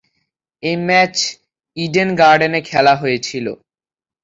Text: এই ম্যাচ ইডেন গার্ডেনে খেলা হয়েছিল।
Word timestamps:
এই 0.63 0.77
ম্যাচ 0.87 1.15
ইডেন 1.77 2.09
গার্ডেনে 2.19 2.59
খেলা 2.69 2.93
হয়েছিল। 3.01 3.45